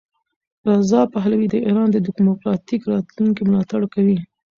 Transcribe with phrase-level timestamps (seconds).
[0.69, 4.17] رضا پهلوي د ایران د دیموکراتیک راتلونکي ملاتړ کوي.